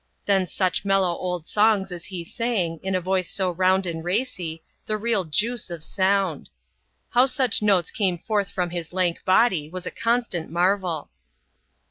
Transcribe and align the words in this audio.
Then 0.25 0.47
such 0.47 0.83
mellow 0.83 1.11
old 1.15 1.45
songs 1.45 1.91
as 1.91 2.07
1 2.09 2.21
saug, 2.21 2.79
in 2.81 2.95
a 2.95 2.99
voice 3.01 3.29
so 3.29 3.51
round 3.51 3.85
and 3.85 4.03
racy, 4.03 4.63
the 4.87 4.97
real 4.97 5.25
juice 5.25 5.69
of 5.69 5.83
soun 5.83 6.47
How 7.11 7.27
such 7.27 7.61
notes 7.61 7.91
came 7.91 8.17
forth 8.17 8.49
from 8.49 8.71
his 8.71 8.93
lank 8.93 9.23
body 9.25 9.69
was 9.69 9.85
a 9.85 9.91
constai 9.91 10.49
marvel. 10.49 11.11